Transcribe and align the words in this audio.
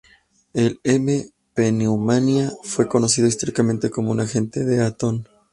El 0.55 0.79
"M. 0.83 1.27
pneumoniae" 1.53 2.49
fue 2.63 2.87
conocido 2.87 3.27
históricamente 3.27 3.91
como 3.91 4.09
un 4.09 4.19
"agente 4.19 4.65
de 4.65 4.77
Eaton". 4.77 5.27